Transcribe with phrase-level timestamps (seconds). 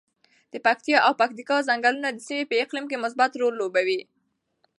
[0.53, 4.01] د پکتیا او پکتیکا ځنګلونه د سیمې په اقلیم کې مثبت رول لوبوي.